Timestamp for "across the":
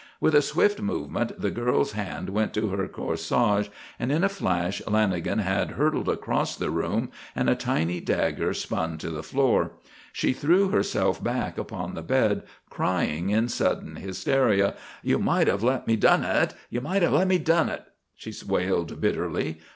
6.09-6.71